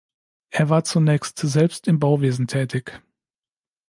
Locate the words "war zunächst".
0.71-1.37